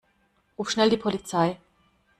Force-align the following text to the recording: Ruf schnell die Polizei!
Ruf 0.57 0.71
schnell 0.71 0.89
die 0.89 0.97
Polizei! 0.97 1.59